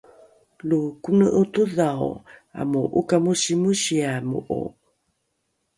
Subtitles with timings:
[0.69, 2.11] lo kone’o todhao
[2.61, 4.61] amo’okamosimosiamo’o